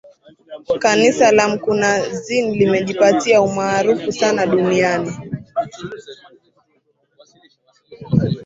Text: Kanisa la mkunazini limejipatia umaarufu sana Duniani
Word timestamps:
Kanisa 0.79 1.31
la 1.31 1.47
mkunazini 1.47 2.55
limejipatia 2.57 3.41
umaarufu 3.41 4.11
sana 4.11 4.45
Duniani 4.45 5.17